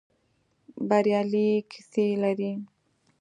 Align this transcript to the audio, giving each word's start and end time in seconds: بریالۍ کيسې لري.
بریالۍ 0.87 1.49
کيسې 1.71 2.05
لري. 2.21 2.51